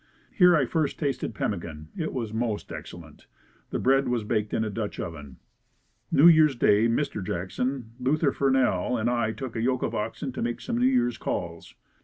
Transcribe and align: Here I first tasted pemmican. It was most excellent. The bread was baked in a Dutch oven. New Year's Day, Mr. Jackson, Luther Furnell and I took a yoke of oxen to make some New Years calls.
Here 0.31 0.55
I 0.55 0.65
first 0.65 0.97
tasted 0.97 1.35
pemmican. 1.35 1.89
It 1.95 2.11
was 2.11 2.33
most 2.33 2.71
excellent. 2.71 3.27
The 3.69 3.77
bread 3.77 4.07
was 4.07 4.23
baked 4.23 4.51
in 4.51 4.63
a 4.63 4.71
Dutch 4.71 4.99
oven. 4.99 5.37
New 6.11 6.27
Year's 6.27 6.55
Day, 6.55 6.87
Mr. 6.87 7.23
Jackson, 7.23 7.91
Luther 7.99 8.31
Furnell 8.31 8.97
and 8.99 9.11
I 9.11 9.31
took 9.31 9.55
a 9.55 9.61
yoke 9.61 9.83
of 9.83 9.93
oxen 9.93 10.31
to 10.31 10.41
make 10.41 10.59
some 10.59 10.79
New 10.79 10.87
Years 10.87 11.19
calls. 11.19 11.75